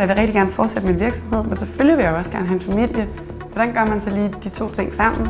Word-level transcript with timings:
Jeg 0.00 0.08
vil 0.08 0.16
rigtig 0.16 0.34
gerne 0.34 0.50
fortsætte 0.50 0.88
min 0.88 1.00
virksomhed, 1.00 1.44
men 1.44 1.58
selvfølgelig 1.58 1.96
vil 1.96 2.04
jeg 2.04 2.14
også 2.14 2.30
gerne 2.30 2.46
have 2.46 2.54
en 2.54 2.60
familie. 2.60 3.08
Hvordan 3.52 3.74
gør 3.74 3.84
man 3.84 4.00
så 4.00 4.10
lige 4.10 4.34
de 4.44 4.48
to 4.48 4.70
ting 4.70 4.94
sammen? 4.94 5.28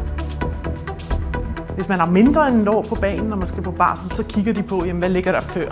Hvis 1.75 1.89
man 1.89 1.99
har 1.99 2.11
mindre 2.11 2.49
end 2.49 2.63
et 2.63 2.69
år 2.69 2.83
på 2.83 2.95
banen, 2.95 3.27
når 3.27 3.37
man 3.37 3.47
skal 3.47 3.63
på 3.63 3.71
barsel, 3.71 4.11
så 4.11 4.25
kigger 4.25 4.53
de 4.53 4.63
på, 4.63 4.85
jamen, 4.85 4.99
hvad 4.99 5.09
ligger 5.09 5.33
der 5.33 5.41
før. 5.41 5.69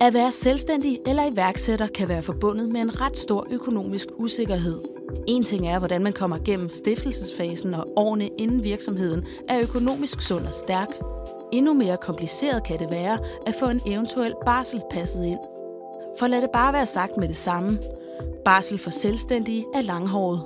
At 0.00 0.14
være 0.14 0.32
selvstændig 0.32 0.98
eller 1.06 1.32
iværksætter 1.32 1.86
kan 1.86 2.08
være 2.08 2.22
forbundet 2.22 2.68
med 2.68 2.80
en 2.80 3.00
ret 3.00 3.16
stor 3.16 3.46
økonomisk 3.50 4.06
usikkerhed. 4.18 4.91
En 5.26 5.44
ting 5.44 5.68
er, 5.68 5.78
hvordan 5.78 6.02
man 6.02 6.12
kommer 6.12 6.38
gennem 6.44 6.70
stiftelsesfasen 6.70 7.74
og 7.74 7.86
årene 7.96 8.28
inden 8.38 8.64
virksomheden 8.64 9.24
er 9.48 9.60
økonomisk 9.62 10.20
sund 10.20 10.46
og 10.46 10.54
stærk. 10.54 10.88
Endnu 11.52 11.74
mere 11.74 11.96
kompliceret 11.96 12.64
kan 12.64 12.78
det 12.78 12.90
være 12.90 13.18
at 13.46 13.54
få 13.54 13.68
en 13.68 13.80
eventuel 13.86 14.34
barsel 14.46 14.82
passet 14.90 15.24
ind. 15.24 15.38
For 16.18 16.26
lad 16.26 16.40
det 16.40 16.50
bare 16.52 16.72
være 16.72 16.86
sagt 16.86 17.16
med 17.16 17.28
det 17.28 17.36
samme. 17.36 17.78
Barsel 18.44 18.78
for 18.78 18.90
selvstændige 18.90 19.64
er 19.74 19.82
langhåret. 19.82 20.42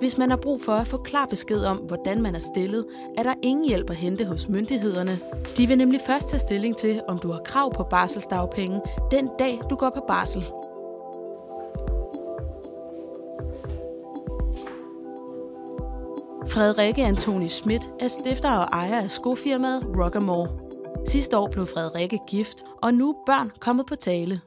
Hvis 0.00 0.18
man 0.18 0.30
har 0.30 0.36
brug 0.36 0.60
for 0.60 0.72
at 0.72 0.86
få 0.86 0.96
klar 0.96 1.26
besked 1.26 1.64
om, 1.64 1.76
hvordan 1.76 2.22
man 2.22 2.34
er 2.34 2.38
stillet, 2.38 2.86
er 3.16 3.22
der 3.22 3.34
ingen 3.42 3.68
hjælp 3.68 3.90
at 3.90 3.96
hente 3.96 4.24
hos 4.24 4.48
myndighederne. 4.48 5.18
De 5.56 5.66
vil 5.66 5.78
nemlig 5.78 6.00
først 6.06 6.28
tage 6.28 6.40
stilling 6.40 6.76
til, 6.76 7.00
om 7.08 7.18
du 7.18 7.32
har 7.32 7.40
krav 7.44 7.74
på 7.74 7.82
barselsdagpenge 7.82 8.80
den 9.10 9.30
dag, 9.38 9.60
du 9.70 9.74
går 9.74 9.90
på 9.90 10.04
barsel. 10.08 10.44
Frederikke 16.58 17.04
Antoni 17.04 17.48
Schmidt 17.48 17.90
er 18.00 18.08
stifter 18.08 18.50
og 18.50 18.64
ejer 18.72 19.02
af 19.02 19.10
skofirmaet 19.10 19.84
Rockamore. 19.96 20.48
Sidste 21.06 21.36
år 21.36 21.48
blev 21.48 21.66
Frederikke 21.66 22.18
gift, 22.28 22.64
og 22.82 22.94
nu 22.94 23.10
er 23.10 23.14
børn 23.26 23.50
kommet 23.60 23.86
på 23.86 23.94
tale. 23.94 24.40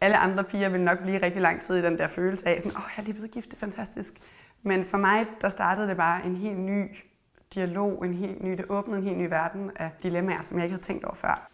Alle 0.00 0.16
andre 0.16 0.44
piger 0.44 0.68
vil 0.68 0.80
nok 0.80 0.98
blive 1.02 1.22
rigtig 1.22 1.42
lang 1.42 1.62
tid 1.62 1.76
i 1.76 1.82
den 1.82 1.98
der 1.98 2.06
følelse 2.06 2.48
af, 2.48 2.60
sådan, 2.62 2.76
åh, 2.76 2.84
oh, 2.84 2.90
jeg 2.96 3.02
er 3.02 3.04
lige 3.04 3.14
blevet 3.14 3.30
gift, 3.30 3.46
det 3.50 3.56
er 3.56 3.60
fantastisk. 3.60 4.14
Men 4.62 4.84
for 4.84 4.98
mig, 4.98 5.26
der 5.40 5.48
startede 5.48 5.88
det 5.88 5.96
bare 5.96 6.26
en 6.26 6.36
helt 6.36 6.58
ny 6.58 6.96
dialog, 7.54 8.04
en 8.04 8.14
helt 8.14 8.44
ny, 8.44 8.50
det 8.50 8.64
åbnede 8.68 8.98
en 8.98 9.04
helt 9.04 9.18
ny 9.18 9.28
verden 9.28 9.70
af 9.76 9.90
dilemmaer, 10.02 10.42
som 10.42 10.56
jeg 10.56 10.64
ikke 10.64 10.72
havde 10.74 10.84
tænkt 10.84 11.04
over 11.04 11.14
før. 11.14 11.50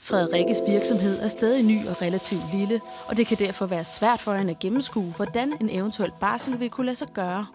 Frederikkes 0.00 0.58
virksomhed 0.68 1.22
er 1.22 1.28
stadig 1.28 1.64
ny 1.64 1.86
og 1.86 2.02
relativt 2.02 2.42
lille, 2.54 2.80
og 3.08 3.16
det 3.16 3.26
kan 3.26 3.36
derfor 3.36 3.66
være 3.66 3.84
svært 3.84 4.20
for 4.20 4.32
hende 4.32 4.50
at 4.50 4.58
gennemskue, 4.58 5.12
hvordan 5.16 5.52
en 5.60 5.68
eventuel 5.70 6.12
barsel 6.20 6.60
vil 6.60 6.70
kunne 6.70 6.86
lade 6.86 6.96
sig 6.96 7.08
gøre. 7.14 7.46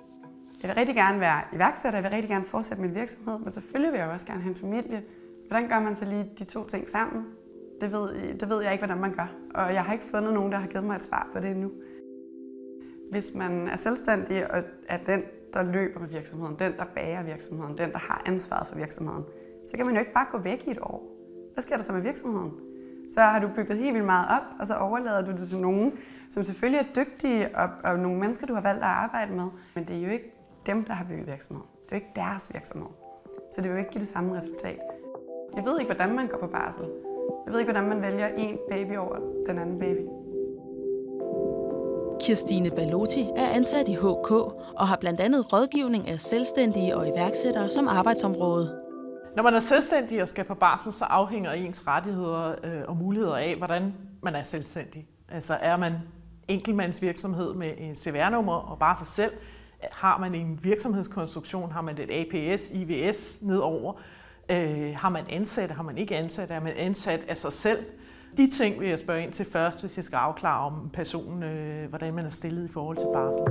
Jeg 0.63 0.69
vil 0.69 0.75
rigtig 0.75 0.95
gerne 0.95 1.19
være 1.19 1.41
iværksætter, 1.53 1.99
jeg 1.99 2.03
vil 2.03 2.11
rigtig 2.11 2.29
gerne 2.29 2.45
fortsætte 2.45 2.81
min 2.81 2.95
virksomhed, 2.95 3.39
men 3.39 3.53
selvfølgelig 3.53 3.91
vil 3.91 3.99
jeg 3.99 4.09
også 4.09 4.25
gerne 4.25 4.41
have 4.41 4.49
en 4.49 4.59
familie. 4.59 5.03
Hvordan 5.47 5.69
gør 5.69 5.79
man 5.79 5.95
så 5.95 6.05
lige 6.05 6.29
de 6.39 6.43
to 6.43 6.67
ting 6.67 6.89
sammen? 6.89 7.25
Det 7.81 7.91
ved, 7.91 8.33
det 8.33 8.49
ved 8.49 8.63
jeg 8.63 8.71
ikke, 8.71 8.85
hvordan 8.85 9.01
man 9.01 9.13
gør. 9.13 9.35
Og 9.53 9.73
jeg 9.73 9.83
har 9.83 9.93
ikke 9.93 10.05
fundet 10.05 10.33
nogen, 10.33 10.51
der 10.51 10.57
har 10.57 10.67
givet 10.67 10.83
mig 10.83 10.95
et 10.95 11.03
svar 11.03 11.29
på 11.33 11.39
det 11.39 11.51
endnu. 11.51 11.71
Hvis 13.11 13.31
man 13.35 13.67
er 13.67 13.75
selvstændig 13.75 14.51
og 14.51 14.63
er 14.87 14.97
den, 14.97 15.23
der 15.53 15.63
løber 15.63 15.99
med 15.99 16.09
virksomheden, 16.09 16.55
den, 16.59 16.73
der 16.77 16.85
bager 16.95 17.23
virksomheden, 17.23 17.77
den, 17.77 17.91
der 17.91 17.97
har 17.97 18.21
ansvaret 18.25 18.67
for 18.67 18.75
virksomheden, 18.75 19.23
så 19.65 19.77
kan 19.77 19.85
man 19.85 19.95
jo 19.95 19.99
ikke 19.99 20.13
bare 20.13 20.27
gå 20.31 20.37
væk 20.37 20.63
i 20.67 20.71
et 20.71 20.79
år. 20.81 21.15
Hvad 21.53 21.61
sker 21.61 21.75
der 21.75 21.83
så 21.83 21.93
med 21.93 22.01
virksomheden? 22.01 22.51
Så 23.09 23.21
har 23.21 23.39
du 23.39 23.49
bygget 23.55 23.77
helt 23.77 23.93
vildt 23.93 24.05
meget 24.05 24.27
op, 24.29 24.55
og 24.59 24.67
så 24.67 24.75
overlader 24.75 25.25
du 25.25 25.31
det 25.31 25.39
til 25.39 25.57
nogen, 25.57 25.93
som 26.29 26.43
selvfølgelig 26.43 26.79
er 26.79 27.03
dygtige, 27.03 27.57
og, 27.57 27.69
og 27.83 27.99
nogle 27.99 28.19
mennesker, 28.19 28.47
du 28.47 28.53
har 28.53 28.61
valgt 28.61 28.83
at 28.83 28.89
arbejde 28.89 29.33
med. 29.33 29.47
Men 29.75 29.87
det 29.87 29.97
er 29.97 30.01
jo 30.01 30.09
ikke 30.09 30.32
dem, 30.65 30.85
der 30.85 30.93
har 30.93 31.05
bygget 31.05 31.27
virksomheden. 31.27 31.69
Det 31.85 31.91
er 31.91 31.95
jo 31.95 32.01
ikke 32.05 32.11
deres 32.15 32.53
virksomhed. 32.53 32.89
Så 33.55 33.61
det 33.61 33.63
vil 33.63 33.71
jo 33.71 33.77
ikke 33.77 33.91
give 33.91 33.99
det 33.99 34.07
samme 34.09 34.37
resultat. 34.37 34.79
Jeg 35.55 35.65
ved 35.65 35.79
ikke, 35.79 35.93
hvordan 35.93 36.15
man 36.15 36.27
går 36.27 36.37
på 36.37 36.47
barsel. 36.47 36.83
Jeg 37.45 37.53
ved 37.53 37.59
ikke, 37.59 37.71
hvordan 37.71 37.89
man 37.89 38.01
vælger 38.01 38.27
en 38.27 38.57
baby 38.71 38.97
over 38.97 39.15
den 39.47 39.59
anden 39.59 39.79
baby. 39.79 40.01
Kirstine 42.21 42.71
Balotti 42.71 43.21
er 43.35 43.47
ansat 43.47 43.87
i 43.87 43.93
HK 43.93 44.31
og 44.31 44.87
har 44.87 44.97
blandt 44.99 45.19
andet 45.19 45.53
rådgivning 45.53 46.07
af 46.07 46.19
selvstændige 46.19 46.97
og 46.97 47.07
iværksættere 47.07 47.69
som 47.69 47.87
arbejdsområde. 47.87 48.79
Når 49.35 49.43
man 49.43 49.53
er 49.53 49.59
selvstændig 49.59 50.21
og 50.21 50.27
skal 50.27 50.45
på 50.45 50.55
barsel, 50.55 50.93
så 50.93 51.05
afhænger 51.05 51.51
ens 51.51 51.87
rettigheder 51.87 52.55
øh, 52.63 52.81
og 52.87 52.97
muligheder 52.97 53.35
af, 53.35 53.55
hvordan 53.57 53.93
man 54.21 54.35
er 54.35 54.43
selvstændig. 54.43 55.07
Altså 55.29 55.53
er 55.53 55.77
man 55.77 55.93
enkeltmandsvirksomhed 56.47 57.53
med 57.53 57.71
en 57.77 57.95
CVR-nummer 57.95 58.53
og 58.53 58.79
bare 58.79 58.95
sig 58.95 59.07
selv, 59.07 59.31
har 59.91 60.17
man 60.17 60.35
en 60.35 60.59
virksomhedskonstruktion, 60.63 61.71
har 61.71 61.81
man 61.81 61.97
et 61.97 62.09
APS, 62.11 62.71
IVS 62.71 63.37
nedover, 63.41 63.93
øh, 64.49 64.95
har 64.95 65.09
man 65.09 65.23
ansat, 65.29 65.71
har 65.71 65.83
man 65.83 65.97
ikke 65.97 66.15
ansat, 66.15 66.51
er 66.51 66.59
man 66.59 66.73
ansat 66.77 67.19
af 67.27 67.37
sig 67.37 67.53
selv. 67.53 67.85
De 68.37 68.49
ting 68.49 68.79
vil 68.79 68.89
jeg 68.89 68.99
spørge 68.99 69.23
ind 69.23 69.31
til 69.31 69.45
først, 69.45 69.81
hvis 69.81 69.97
jeg 69.97 70.05
skal 70.05 70.17
afklare 70.17 70.65
om 70.65 70.89
personen, 70.93 71.43
øh, 71.43 71.89
hvordan 71.89 72.13
man 72.13 72.25
er 72.25 72.29
stillet 72.29 72.69
i 72.69 72.73
forhold 72.73 72.97
til 72.97 73.07
barsel. 73.13 73.43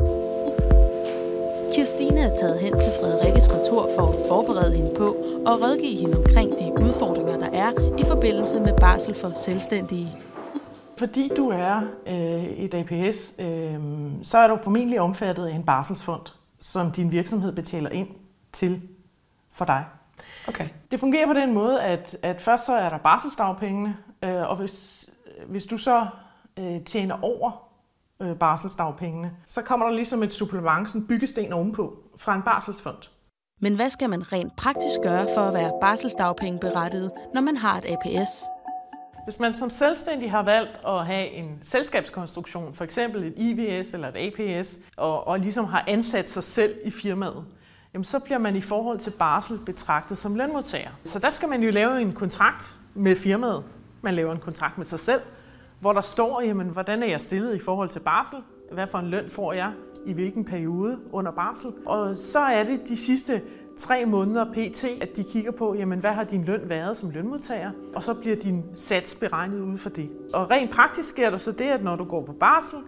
Kirstine 1.75 2.21
er 2.21 2.37
taget 2.37 2.59
hen 2.59 2.73
til 2.73 2.91
Frederikkes 3.01 3.47
kontor 3.47 3.91
for 3.99 4.07
at 4.09 4.29
forberede 4.29 4.77
hende 4.77 4.95
på 4.97 5.17
og 5.47 5.63
rådgive 5.63 5.97
hende 5.97 6.19
omkring 6.19 6.53
de 6.59 6.73
udfordringer, 6.83 7.39
der 7.39 7.51
er 7.53 7.73
i 7.99 8.05
forbindelse 8.05 8.61
med 8.61 8.79
barsel 8.81 9.15
for 9.15 9.33
selvstændige. 9.35 10.32
Fordi 11.03 11.31
du 11.37 11.49
er 11.49 11.81
øh, 12.07 12.45
et 12.45 12.75
APS, 12.75 13.35
øh, 13.39 13.81
så 14.23 14.39
er 14.39 14.49
du 14.49 14.59
formentlig 14.63 15.01
omfattet 15.01 15.47
af 15.47 15.55
en 15.55 15.65
barselsfond, 15.65 16.27
som 16.61 16.91
din 16.91 17.13
virksomhed 17.13 17.53
betaler 17.53 17.91
ind 17.91 18.09
til 18.53 18.83
for 19.53 19.65
dig. 19.65 19.85
Okay. 20.49 20.69
Det 20.91 21.01
fungerer 21.01 21.27
på 21.27 21.33
den 21.33 21.55
måde, 21.55 21.83
at, 21.83 22.17
at 22.23 22.41
først 22.41 22.67
så 22.67 22.73
er 22.73 22.91
der 22.91 22.99
barselsdagpengene, 22.99 23.97
øh, 24.25 24.51
og 24.51 24.57
hvis, 24.57 25.09
hvis 25.49 25.67
du 25.67 25.79
så 25.79 26.07
øh, 26.59 26.85
tjener 26.85 27.19
over 27.23 27.51
øh, 28.21 28.37
barselsdagpengene, 28.37 29.33
så 29.47 29.63
kommer 29.63 29.87
der 29.87 29.95
ligesom 29.95 30.23
et 30.23 30.35
supplement, 30.35 30.91
sådan 30.91 31.07
byggesten 31.07 31.53
ovenpå, 31.53 31.99
fra 32.17 32.35
en 32.35 32.43
barselsfond. 32.43 33.11
Men 33.61 33.75
hvad 33.75 33.91
skal 33.91 34.11
man 34.11 34.33
rent 34.33 34.57
praktisk 34.57 35.01
gøre 35.03 35.27
for 35.35 35.41
at 35.41 35.55
være 35.55 35.73
barselsdagpengeberettiget, 35.81 37.13
når 37.35 37.41
man 37.41 37.57
har 37.57 37.79
et 37.79 37.85
APS? 37.85 38.45
Hvis 39.25 39.41
man 39.41 39.55
som 39.55 39.71
selvstændig 39.71 40.31
har 40.31 40.43
valgt 40.43 40.81
at 40.87 41.07
have 41.07 41.27
en 41.27 41.59
selskabskonstruktion, 41.63 42.75
for 42.75 42.85
eksempel 42.85 43.25
et 43.25 43.35
IVS 43.37 43.95
eller 43.95 44.09
et 44.15 44.17
APS, 44.17 44.79
og, 44.97 45.27
og 45.27 45.39
ligesom 45.39 45.65
har 45.65 45.85
ansat 45.87 46.31
sig 46.31 46.45
selv 46.45 46.75
i 46.85 46.91
firmaet, 46.91 47.45
jamen 47.95 48.05
så 48.05 48.19
bliver 48.19 48.39
man 48.39 48.57
i 48.57 48.61
forhold 48.61 48.99
til 48.99 49.11
barsel 49.11 49.59
betragtet 49.67 50.19
som 50.19 50.35
lønmodtager. 50.35 50.91
Så 51.05 51.19
der 51.19 51.31
skal 51.31 51.49
man 51.49 51.63
jo 51.63 51.71
lave 51.71 52.01
en 52.01 52.13
kontrakt 52.13 52.77
med 52.95 53.17
firmaet. 53.17 53.65
Man 54.03 54.15
laver 54.15 54.33
en 54.33 54.41
kontrakt 54.41 54.79
med 54.79 54.87
sig 54.87 55.01
selv, 55.01 55.21
hvor 55.81 55.93
der 55.93 56.01
står, 56.01 56.41
jamen, 56.41 56.69
hvordan 56.69 57.03
er 57.03 57.07
jeg 57.07 57.21
stillet 57.21 57.57
i 57.57 57.61
forhold 57.61 57.89
til 57.89 58.01
barsel? 58.01 58.39
Hvad 58.73 58.87
for 58.87 58.99
en 58.99 59.07
løn 59.07 59.31
får 59.31 59.53
jeg? 59.53 59.73
I 60.07 60.13
hvilken 60.13 60.45
periode 60.45 60.99
under 61.13 61.33
barsel? 61.33 61.73
Og 61.87 62.17
så 62.17 62.39
er 62.39 62.65
det 62.65 62.81
de 62.89 62.97
sidste 62.97 63.43
tre 63.83 64.07
måneder 64.07 64.45
pt, 64.45 64.85
at 64.85 65.17
de 65.17 65.25
kigger 65.25 65.51
på, 65.51 65.75
jamen, 65.75 65.99
hvad 65.99 66.11
har 66.11 66.25
din 66.25 66.45
løn 66.45 66.61
været 66.69 66.97
som 66.97 67.11
lønmodtager? 67.11 67.71
Og 67.95 68.03
så 68.03 68.15
bliver 68.15 68.37
din 68.37 68.65
sats 68.75 69.15
beregnet 69.15 69.61
ud 69.61 69.77
fra 69.77 69.91
det. 69.91 70.11
Og 70.35 70.51
rent 70.51 70.71
praktisk 70.71 71.09
sker 71.09 71.31
der 71.31 71.39
så 71.39 71.53
det, 71.53 71.65
at 71.65 71.85
når 71.85 71.97
du 71.97 72.05
går 72.05 72.25
på 72.25 72.33
barsel, 72.33 72.79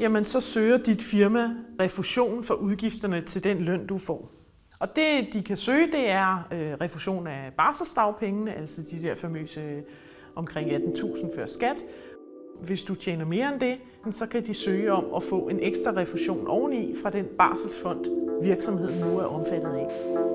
jamen, 0.00 0.24
så 0.24 0.40
søger 0.40 0.78
dit 0.78 1.02
firma 1.02 1.50
refusion 1.80 2.44
for 2.44 2.54
udgifterne 2.54 3.20
til 3.20 3.44
den 3.44 3.58
løn, 3.58 3.86
du 3.86 3.98
får. 3.98 4.30
Og 4.78 4.96
det, 4.96 5.28
de 5.32 5.42
kan 5.42 5.56
søge, 5.56 5.86
det 5.86 6.10
er 6.10 6.48
øh, 6.52 6.72
refusion 6.80 7.26
af 7.26 7.52
barselsdagpengene, 7.56 8.54
altså 8.54 8.82
de 8.82 9.02
der 9.02 9.14
famøse 9.14 9.60
øh, 9.60 9.82
omkring 10.34 10.70
18.000 10.70 11.36
før 11.36 11.46
skat. 11.46 11.76
Hvis 12.62 12.82
du 12.82 12.94
tjener 12.94 13.24
mere 13.24 13.52
end 13.52 13.60
det, 13.60 13.76
så 14.10 14.26
kan 14.26 14.46
de 14.46 14.54
søge 14.54 14.92
om 14.92 15.04
at 15.16 15.22
få 15.22 15.48
en 15.48 15.58
ekstra 15.62 15.92
refusion 15.96 16.46
oveni 16.46 16.94
fra 17.02 17.10
den 17.10 17.26
barselsfond, 17.38 18.17
virksomheden 18.42 19.00
nu 19.00 19.18
er 19.18 19.24
omfattet 19.24 19.72
af. 19.72 19.86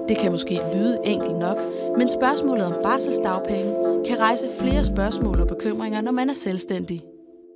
Det 0.08 0.18
kan 0.18 0.32
måske 0.32 0.60
lyde 0.74 1.00
enkelt 1.04 1.38
nok, 1.40 1.58
men 1.98 2.10
spørgsmålet 2.10 2.66
om 2.66 2.76
barselsdagpenge 2.84 3.76
kan 4.08 4.20
rejse 4.20 4.48
flere 4.60 4.84
spørgsmål 4.84 5.42
og 5.42 5.48
bekymringer, 5.48 6.02
når 6.02 6.12
man 6.12 6.30
er 6.30 6.34
selvstændig. 6.34 7.04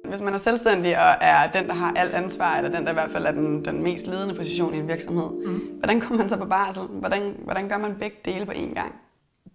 Hvis 0.09 0.21
man 0.21 0.33
er 0.33 0.37
selvstændig 0.37 0.97
og 0.97 1.15
er 1.21 1.51
den, 1.51 1.67
der 1.67 1.73
har 1.73 1.93
alt 1.95 2.13
ansvar, 2.13 2.57
eller 2.57 2.71
den, 2.71 2.83
der 2.83 2.89
i 2.89 2.93
hvert 2.93 3.11
fald 3.11 3.25
er 3.25 3.31
den, 3.31 3.65
den 3.65 3.83
mest 3.83 4.07
ledende 4.07 4.35
position 4.35 4.73
i 4.73 4.77
en 4.77 4.87
virksomhed, 4.87 5.29
mm. 5.45 5.61
hvordan 5.77 6.01
kommer 6.01 6.17
man 6.17 6.29
så 6.29 6.37
på 6.37 6.45
barsel? 6.45 6.83
Hvordan, 6.83 7.35
hvordan 7.43 7.69
gør 7.69 7.77
man 7.77 7.95
begge 7.99 8.17
dele 8.25 8.45
på 8.45 8.51
én 8.51 8.73
gang? 8.73 8.95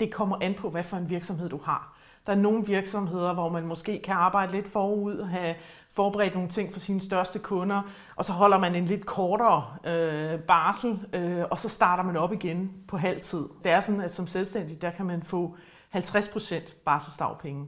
Det 0.00 0.12
kommer 0.12 0.37
an 0.40 0.55
på, 0.55 0.70
hvad 0.70 0.84
for 0.84 0.96
en 0.96 1.11
virksomhed 1.11 1.49
du 1.49 1.61
har. 1.64 1.92
Der 2.26 2.32
er 2.32 2.36
nogle 2.36 2.66
virksomheder, 2.66 3.34
hvor 3.34 3.48
man 3.48 3.66
måske 3.66 4.00
kan 4.04 4.14
arbejde 4.14 4.52
lidt 4.52 4.69
forud 4.69 5.22
have 5.22 5.54
forberedt 5.92 6.34
nogle 6.34 6.48
ting 6.48 6.72
for 6.72 6.80
sine 6.80 7.00
største 7.00 7.38
kunder, 7.38 7.82
og 8.16 8.24
så 8.24 8.32
holder 8.32 8.58
man 8.58 8.74
en 8.74 8.84
lidt 8.84 9.06
kortere 9.06 9.64
øh, 9.86 10.40
barsel, 10.40 10.98
øh, 11.12 11.44
og 11.50 11.58
så 11.58 11.69
starter 11.69 12.02
man 12.02 12.16
op 12.16 12.32
igen 12.32 12.70
på 12.88 12.96
halv 12.96 13.20
tid. 13.20 13.44
Det 13.62 13.70
er 13.70 13.80
sådan, 13.80 14.00
at 14.00 14.14
som 14.14 14.26
selvstændig, 14.26 14.82
der 14.82 14.90
kan 14.90 15.06
man 15.06 15.22
få 15.22 15.56
50% 15.94 16.84
barselsdagpenge. 16.84 17.66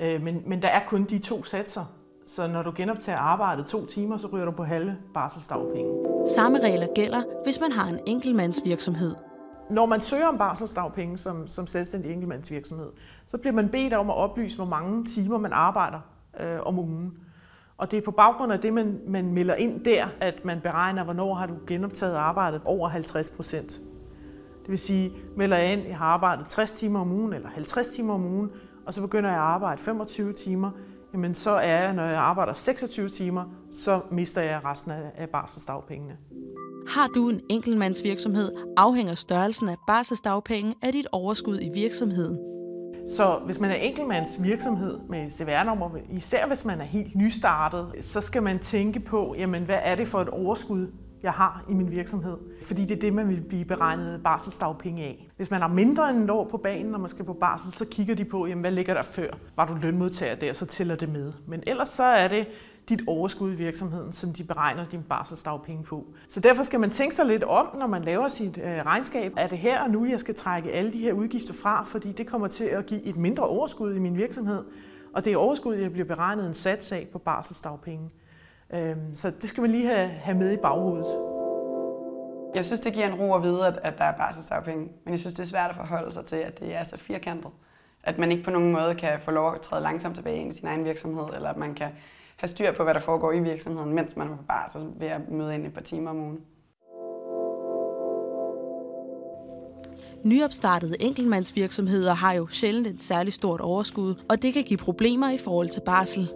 Øh, 0.00 0.22
men, 0.22 0.42
men 0.46 0.62
der 0.62 0.68
er 0.68 0.80
kun 0.86 1.04
de 1.04 1.18
to 1.18 1.44
satser, 1.44 1.84
så 2.26 2.48
når 2.48 2.62
du 2.62 2.72
genoptager 2.76 3.18
arbejdet 3.18 3.66
to 3.66 3.86
timer, 3.86 4.16
så 4.16 4.26
ryger 4.26 4.44
du 4.44 4.50
på 4.50 4.64
halve 4.64 4.96
barselsdagpenge. 5.14 5.92
Samme 6.34 6.60
regler 6.60 6.86
gælder, 6.94 7.22
hvis 7.44 7.60
man 7.60 7.72
har 7.72 7.88
en 7.88 8.00
enkeltmandsvirksomhed. 8.06 9.27
Når 9.70 9.86
man 9.86 10.00
søger 10.00 10.26
om 10.26 10.38
barselsdagpenge 10.38 11.18
som, 11.18 11.46
som 11.46 11.66
selvstændig 11.66 12.12
enkeltmandsvirksomhed, 12.12 12.90
så 13.26 13.38
bliver 13.38 13.54
man 13.54 13.68
bedt 13.68 13.94
om 13.94 14.10
at 14.10 14.16
oplyse, 14.16 14.56
hvor 14.56 14.64
mange 14.64 15.04
timer 15.04 15.38
man 15.38 15.52
arbejder 15.52 16.00
øh, 16.40 16.60
om 16.62 16.78
ugen. 16.78 17.12
Og 17.76 17.90
det 17.90 17.96
er 17.96 18.02
på 18.02 18.10
baggrund 18.10 18.52
af 18.52 18.60
det, 18.60 18.72
man, 18.72 19.00
man 19.06 19.32
melder 19.32 19.54
ind 19.54 19.84
der, 19.84 20.08
at 20.20 20.44
man 20.44 20.60
beregner, 20.60 21.04
hvornår 21.04 21.34
har 21.34 21.46
du 21.46 21.54
genoptaget 21.66 22.14
arbejdet 22.14 22.62
over 22.64 22.88
50 22.88 23.30
procent. 23.30 23.72
Det 24.62 24.68
vil 24.68 24.78
sige, 24.78 25.12
melder 25.36 25.56
jeg 25.56 25.72
ind, 25.72 25.86
jeg 25.86 25.98
har 25.98 26.06
arbejdet 26.06 26.46
60 26.48 26.72
timer 26.72 27.00
om 27.00 27.12
ugen 27.12 27.32
eller 27.32 27.48
50 27.48 27.88
timer 27.88 28.14
om 28.14 28.24
ugen, 28.24 28.50
og 28.86 28.94
så 28.94 29.00
begynder 29.00 29.30
jeg 29.30 29.38
at 29.38 29.44
arbejde 29.44 29.82
25 29.82 30.32
timer, 30.32 30.70
jamen 31.12 31.34
så 31.34 31.50
er 31.50 31.82
jeg, 31.82 31.94
når 31.94 32.04
jeg 32.04 32.20
arbejder 32.20 32.52
26 32.52 33.08
timer, 33.08 33.44
så 33.72 34.00
mister 34.10 34.42
jeg 34.42 34.64
resten 34.64 34.90
af, 34.90 35.12
af 35.14 35.28
barselsdagpengene. 35.28 36.16
Har 36.88 37.06
du 37.06 37.28
en 37.28 37.40
enkeltmandsvirksomhed, 37.50 38.52
afhænger 38.76 39.14
størrelsen 39.14 39.68
af 39.68 39.76
barselsdagpenge 39.86 40.74
af 40.82 40.92
dit 40.92 41.06
overskud 41.12 41.58
i 41.60 41.70
virksomheden. 41.74 42.38
Så 43.08 43.40
hvis 43.46 43.60
man 43.60 43.70
er 43.70 43.74
enkeltmands 43.74 44.42
virksomhed 44.42 44.98
med 45.08 45.30
CVR-nummer, 45.30 45.90
især 46.10 46.46
hvis 46.46 46.64
man 46.64 46.80
er 46.80 46.84
helt 46.84 47.14
nystartet, 47.14 47.92
så 48.00 48.20
skal 48.20 48.42
man 48.42 48.58
tænke 48.58 49.00
på, 49.00 49.34
jamen, 49.38 49.64
hvad 49.64 49.78
er 49.82 49.94
det 49.94 50.08
for 50.08 50.18
et 50.18 50.28
overskud, 50.28 50.92
jeg 51.22 51.32
har 51.32 51.64
i 51.70 51.74
min 51.74 51.90
virksomhed. 51.90 52.36
Fordi 52.64 52.84
det 52.84 52.96
er 52.96 53.00
det, 53.00 53.12
man 53.12 53.28
vil 53.28 53.40
blive 53.48 53.64
beregnet 53.64 54.20
barselsdagpenge 54.24 55.04
af. 55.04 55.30
Hvis 55.36 55.50
man 55.50 55.60
har 55.60 55.68
mindre 55.68 56.10
end 56.10 56.24
et 56.24 56.30
år 56.30 56.48
på 56.50 56.56
banen, 56.56 56.92
når 56.92 56.98
man 56.98 57.08
skal 57.08 57.24
på 57.24 57.32
barsel, 57.32 57.72
så 57.72 57.84
kigger 57.84 58.14
de 58.14 58.24
på, 58.24 58.46
jamen, 58.46 58.60
hvad 58.60 58.72
ligger 58.72 58.94
der 58.94 59.02
før? 59.02 59.30
Var 59.56 59.66
du 59.66 59.74
lønmodtager 59.82 60.34
der, 60.34 60.52
så 60.52 60.66
tæller 60.66 60.96
det 60.96 61.08
med. 61.08 61.32
Men 61.46 61.62
ellers 61.66 61.88
så 61.88 62.02
er 62.02 62.28
det 62.28 62.46
dit 62.88 63.00
overskud 63.06 63.52
i 63.52 63.54
virksomheden, 63.54 64.12
som 64.12 64.32
de 64.32 64.44
beregner 64.44 64.86
din 64.86 65.02
barselsdagpenge 65.02 65.84
på. 65.84 66.04
Så 66.28 66.40
derfor 66.40 66.62
skal 66.62 66.80
man 66.80 66.90
tænke 66.90 67.14
sig 67.14 67.26
lidt 67.26 67.44
om, 67.44 67.76
når 67.78 67.86
man 67.86 68.02
laver 68.02 68.28
sit 68.28 68.58
øh, 68.58 68.86
regnskab. 68.86 69.32
Er 69.36 69.46
det 69.46 69.58
her 69.58 69.80
og 69.82 69.90
nu, 69.90 70.06
jeg 70.06 70.20
skal 70.20 70.34
trække 70.34 70.72
alle 70.72 70.92
de 70.92 70.98
her 70.98 71.12
udgifter 71.12 71.54
fra, 71.54 71.84
fordi 71.84 72.12
det 72.12 72.26
kommer 72.26 72.48
til 72.48 72.64
at 72.64 72.86
give 72.86 73.06
et 73.06 73.16
mindre 73.16 73.44
overskud 73.44 73.94
i 73.94 73.98
min 73.98 74.16
virksomhed, 74.16 74.64
og 75.14 75.24
det 75.24 75.32
er 75.32 75.36
overskud, 75.36 75.74
jeg 75.74 75.92
bliver 75.92 76.06
beregnet 76.06 76.46
en 76.46 76.54
sats 76.54 76.92
af 76.92 77.08
på 77.12 77.18
barselsdagpenge. 77.18 78.10
Øhm, 78.74 79.14
så 79.14 79.30
det 79.30 79.48
skal 79.48 79.60
man 79.60 79.70
lige 79.70 79.86
have, 79.86 80.08
have 80.08 80.38
med 80.38 80.52
i 80.52 80.56
baghovedet. 80.56 81.06
Jeg 82.54 82.64
synes, 82.64 82.80
det 82.80 82.92
giver 82.92 83.06
en 83.06 83.14
ro 83.14 83.34
at 83.34 83.42
vide, 83.42 83.66
at, 83.66 83.78
at 83.82 83.98
der 83.98 84.04
er 84.04 84.16
barselsdagpenge. 84.16 84.88
Men 85.04 85.10
jeg 85.10 85.18
synes, 85.18 85.34
det 85.34 85.42
er 85.42 85.46
svært 85.46 85.70
at 85.70 85.76
forholde 85.76 86.12
sig 86.12 86.24
til, 86.26 86.36
at 86.36 86.60
det 86.60 86.76
er 86.76 86.84
så 86.84 86.98
firkantet. 86.98 87.50
At 88.02 88.18
man 88.18 88.32
ikke 88.32 88.44
på 88.44 88.50
nogen 88.50 88.72
måde 88.72 88.94
kan 88.94 89.20
få 89.20 89.30
lov 89.30 89.54
at 89.54 89.60
træde 89.60 89.82
langsomt 89.82 90.14
tilbage 90.14 90.36
ind 90.36 90.54
i 90.54 90.56
sin 90.58 90.68
egen 90.68 90.84
virksomhed, 90.84 91.24
eller 91.34 91.50
at 91.50 91.56
man 91.56 91.74
kan 91.74 91.88
have 92.38 92.48
styr 92.48 92.72
på, 92.72 92.82
hvad 92.82 92.94
der 92.94 93.00
foregår 93.00 93.32
i 93.32 93.40
virksomheden, 93.40 93.94
mens 93.94 94.16
man 94.16 94.28
er 94.28 94.36
på 94.36 94.42
barsel 94.48 94.82
ved 94.96 95.06
at 95.06 95.30
møde 95.30 95.54
ind 95.54 95.66
et 95.66 95.74
par 95.74 95.80
timer 95.80 96.10
om 96.10 96.20
ugen. 96.20 96.38
Nyopstartede 100.24 101.02
enkeltmandsvirksomheder 101.02 102.14
har 102.14 102.32
jo 102.32 102.46
sjældent 102.46 102.86
et 102.86 103.02
særligt 103.02 103.34
stort 103.34 103.60
overskud, 103.60 104.14
og 104.28 104.42
det 104.42 104.54
kan 104.54 104.64
give 104.64 104.76
problemer 104.76 105.30
i 105.30 105.38
forhold 105.38 105.68
til 105.68 105.80
barsel. 105.86 106.28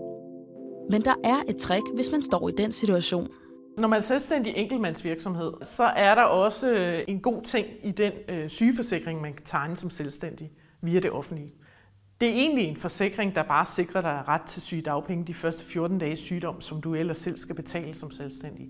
Men 0.91 1.03
der 1.03 1.15
er 1.25 1.43
et 1.49 1.57
trick, 1.57 1.83
hvis 1.95 2.13
man 2.13 2.23
står 2.23 2.49
i 2.49 2.53
den 2.53 2.73
situation. 2.73 3.29
Når 3.79 3.89
man 3.89 3.99
er 3.99 4.03
selvstændig 4.03 4.53
enkeltmandsvirksomhed, 4.57 5.53
så 5.63 5.85
er 5.85 6.15
der 6.15 6.23
også 6.23 6.71
øh, 6.71 7.05
en 7.09 7.21
god 7.21 7.43
ting 7.43 7.67
i 7.83 7.91
den 7.91 8.13
øh, 8.29 8.49
sygeforsikring, 8.49 9.21
man 9.21 9.33
kan 9.33 9.47
tegne 9.47 9.77
som 9.77 9.91
selvstændig 9.91 10.51
via 10.83 11.01
det 11.01 11.11
offentlige. 11.11 11.53
Det 12.23 12.31
er 12.31 12.35
egentlig 12.35 12.65
en 12.65 12.77
forsikring, 12.77 13.35
der 13.35 13.43
bare 13.43 13.67
sikrer 13.67 14.01
dig 14.01 14.23
ret 14.29 14.43
til 14.43 14.63
sygedagpenge 14.63 15.25
de 15.25 15.35
første 15.35 15.65
14 15.65 15.99
dage 15.99 16.17
sygdom, 16.17 16.61
som 16.61 16.81
du 16.81 16.95
ellers 16.95 17.19
selv 17.19 17.39
skal 17.39 17.55
betale 17.55 17.95
som 17.95 18.11
selvstændig. 18.11 18.69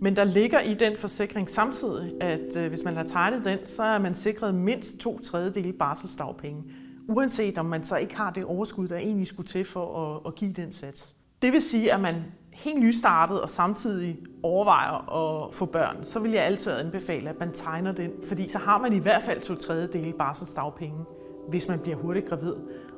Men 0.00 0.16
der 0.16 0.24
ligger 0.24 0.60
i 0.60 0.74
den 0.74 0.96
forsikring 0.96 1.50
samtidig, 1.50 2.22
at 2.22 2.56
øh, 2.56 2.68
hvis 2.68 2.84
man 2.84 2.96
har 2.96 3.02
tegnet 3.02 3.44
den, 3.44 3.58
så 3.66 3.82
er 3.82 3.98
man 3.98 4.14
sikret 4.14 4.54
mindst 4.54 4.98
to 4.98 5.18
tredjedele 5.18 5.72
barselsdagpenge, 5.72 6.62
uanset 7.08 7.58
om 7.58 7.66
man 7.66 7.84
så 7.84 7.96
ikke 7.96 8.16
har 8.16 8.30
det 8.30 8.44
overskud, 8.44 8.88
der 8.88 8.96
egentlig 8.96 9.26
skulle 9.26 9.48
til 9.48 9.64
for 9.64 10.14
at, 10.14 10.20
at 10.26 10.34
give 10.34 10.52
den 10.52 10.72
sats. 10.72 11.16
Det 11.42 11.52
vil 11.52 11.62
sige, 11.62 11.92
at 11.92 12.00
man 12.00 12.14
helt 12.52 12.78
nystartet 12.78 13.40
og 13.40 13.50
samtidig 13.50 14.18
overvejer 14.42 15.12
at 15.12 15.54
få 15.54 15.66
børn, 15.66 16.04
så 16.04 16.20
vil 16.20 16.30
jeg 16.30 16.44
altid 16.44 16.72
anbefale, 16.72 17.30
at 17.30 17.38
man 17.40 17.52
tegner 17.52 17.92
den, 17.92 18.10
fordi 18.28 18.48
så 18.48 18.58
har 18.58 18.78
man 18.78 18.92
i 18.92 18.98
hvert 18.98 19.22
fald 19.22 19.40
to 19.40 19.54
tredjedele 19.54 20.12
barselsdagpenge, 20.12 21.04
hvis 21.48 21.68
man 21.68 21.78
bliver 21.78 21.96
hurtigt 21.96 22.28
gravid, 22.28 22.54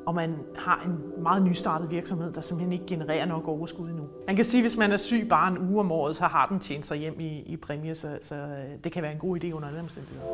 og 0.06 0.14
man 0.14 0.34
har 0.56 0.82
en 0.86 1.22
meget 1.22 1.42
nystartet 1.42 1.90
virksomhed, 1.90 2.32
der 2.32 2.40
simpelthen 2.40 2.72
ikke 2.72 2.86
genererer 2.86 3.26
nok 3.26 3.48
overskud 3.48 3.88
endnu. 3.88 4.04
Man 4.26 4.36
kan 4.36 4.44
sige, 4.44 4.58
at 4.58 4.62
hvis 4.62 4.76
man 4.76 4.92
er 4.92 4.96
syg 4.96 5.26
bare 5.28 5.52
en 5.52 5.58
uge 5.58 5.80
om 5.80 5.92
året, 5.92 6.16
så 6.16 6.22
har 6.22 6.46
den 6.46 6.60
tjent 6.60 6.86
sig 6.86 6.96
hjem 6.96 7.20
i, 7.20 7.42
i 7.46 7.56
præmie, 7.56 7.94
så, 7.94 8.18
så 8.22 8.34
øh, 8.34 8.84
det 8.84 8.92
kan 8.92 9.02
være 9.02 9.12
en 9.12 9.18
god 9.18 9.44
idé 9.44 9.52
under 9.52 9.68
alle 9.68 9.80
omstændigheder. 9.80 10.26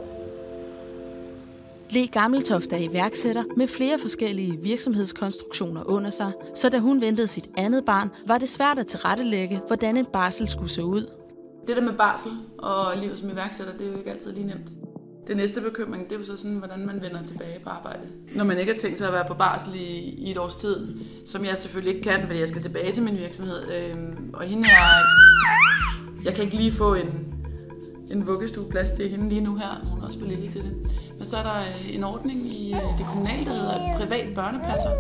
Le 1.91 2.07
Gammeltoft 2.07 2.73
er 2.73 2.77
iværksætter 2.77 3.45
med 3.57 3.67
flere 3.67 3.99
forskellige 3.99 4.59
virksomhedskonstruktioner 4.63 5.91
under 5.91 6.11
sig, 6.11 6.33
så 6.55 6.69
da 6.69 6.79
hun 6.79 7.01
ventede 7.01 7.27
sit 7.27 7.51
andet 7.57 7.85
barn, 7.85 8.11
var 8.27 8.39
det 8.39 8.49
svært 8.49 8.79
at 8.79 8.87
tilrettelægge, 8.87 9.61
hvordan 9.67 9.97
en 9.97 10.07
barsel 10.13 10.49
skulle 10.49 10.71
se 10.71 10.85
ud. 10.85 11.07
Det 11.67 11.77
der 11.77 11.83
med 11.83 11.93
barsel 11.93 12.33
og 12.59 12.97
livet 12.97 13.19
som 13.19 13.31
iværksætter, 13.31 13.73
det 13.73 13.87
er 13.87 13.93
jo 13.93 13.99
ikke 13.99 14.11
altid 14.11 14.33
lige 14.33 14.47
nemt. 14.47 14.71
Det 15.27 15.37
næste 15.37 15.61
bekymring, 15.61 16.05
det 16.05 16.15
er 16.15 16.19
jo 16.19 16.25
så 16.25 16.37
sådan, 16.37 16.57
hvordan 16.57 16.87
man 16.87 17.03
vender 17.03 17.23
tilbage 17.27 17.61
på 17.65 17.71
arbejde. 17.71 18.01
Når 18.35 18.45
man 18.45 18.59
ikke 18.59 18.73
har 18.73 18.79
tænkt 18.79 18.99
sig 18.99 19.07
at 19.07 19.13
være 19.13 19.25
på 19.29 19.35
barsel 19.35 19.75
i, 19.75 20.15
i 20.19 20.31
et 20.31 20.39
års 20.39 20.57
tid, 20.57 20.97
som 21.27 21.45
jeg 21.45 21.59
selvfølgelig 21.59 21.97
ikke 21.97 22.11
kan, 22.11 22.27
fordi 22.27 22.41
jeg 22.41 22.49
skal 22.49 22.63
tilbage 22.63 22.93
til 22.93 23.03
min 23.03 23.19
virksomhed. 23.19 23.73
Øhm, 23.73 24.31
og 24.35 24.45
hende 24.45 24.65
her, 24.65 24.75
jeg 26.25 26.35
kan 26.35 26.45
ikke 26.45 26.57
lige 26.57 26.73
få 26.73 26.95
en, 26.95 27.35
en 28.13 28.27
vuggestueplads 28.27 28.91
til 28.91 29.11
hende 29.11 29.29
lige 29.29 29.41
nu 29.41 29.57
her. 29.57 29.89
Hun 29.91 30.01
er 30.01 30.05
også 30.05 30.19
for 30.19 30.27
lille 30.27 30.49
til 30.49 30.63
det. 30.63 30.73
Men 31.19 31.27
så 31.27 31.37
er 31.37 31.43
der 31.43 31.61
øh, 31.61 31.95
en 31.95 32.05
ordning 32.05 32.39
i 32.39 32.73
øh, 32.73 32.99
det 32.99 33.07
kommunale, 33.07 33.45
der 33.45 33.53
hedder 33.53 33.99
privat 33.99 34.35
børnepasser, 34.35 34.91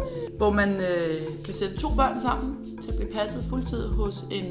hvor 0.40 0.50
man 0.50 0.68
øh, 0.68 1.44
kan 1.44 1.54
sætte 1.54 1.76
to 1.76 1.88
børn 1.96 2.20
sammen 2.20 2.64
til 2.82 2.90
at 2.90 2.96
blive 2.96 3.10
passet 3.12 3.44
fuldtid 3.44 3.88
hos 3.88 4.24
en 4.30 4.44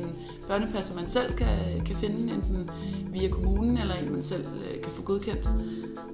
børnepasser, 0.48 0.96
man 0.96 1.10
selv 1.10 1.34
kan, 1.34 1.84
kan 1.86 1.96
finde, 1.96 2.34
enten 2.34 2.70
via 3.12 3.30
kommunen 3.30 3.78
eller 3.78 3.96
en, 3.96 4.12
man 4.12 4.24
selv 4.24 4.46
øh, 4.66 4.82
kan 4.84 4.92
få 4.92 5.02
godkendt. 5.02 5.50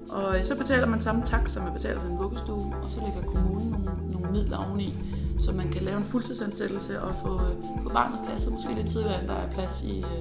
Og 0.10 0.38
øh, 0.38 0.44
så 0.46 0.58
betaler 0.58 0.88
man 0.88 1.00
samme 1.00 1.22
tak, 1.26 1.48
som 1.48 1.64
man 1.64 1.74
betaler 1.74 2.00
til 2.00 2.10
en 2.10 2.20
vuggestue, 2.20 2.76
og 2.84 2.90
så 2.90 3.02
lægger 3.02 3.34
kommunen 3.34 3.72
nogle, 3.72 4.12
nogle 4.12 4.32
midler 4.32 4.58
oveni, 4.58 4.94
så 5.40 5.52
man 5.52 5.70
kan 5.70 5.84
lave 5.84 5.98
en 5.98 6.06
fuldtidsansættelse 6.06 7.02
og 7.02 7.16
få, 7.16 7.34
øh, 7.34 7.84
få 7.84 7.90
barnet 7.90 8.20
passet, 8.28 8.52
måske 8.52 8.74
lidt 8.76 8.90
tidligere, 8.90 9.20
end 9.20 9.28
der 9.28 9.36
er 9.36 9.52
plads 9.52 9.84
i, 9.84 9.98
øh, 9.98 10.20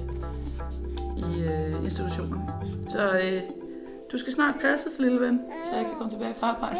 i 1.17 1.43
øh, 1.43 1.83
institutionen. 1.83 2.41
Så 2.87 3.11
øh, 3.11 3.41
du 4.11 4.17
skal 4.17 4.33
snart 4.33 4.55
passes, 4.61 4.99
lille 4.99 5.19
ven, 5.19 5.39
så 5.69 5.75
jeg 5.75 5.85
kan 5.85 5.93
komme 5.97 6.09
tilbage 6.09 6.35
på 6.39 6.45
arbejde. 6.45 6.77